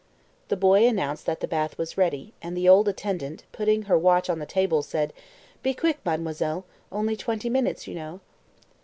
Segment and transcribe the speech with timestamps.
[0.47, 4.31] The boy announced that the bath was ready, and the old attendant, putting her watch
[4.31, 5.13] on the table, said
[5.61, 6.65] "Be quick, mademoiselle.
[6.91, 8.19] Only twenty minutes, you know."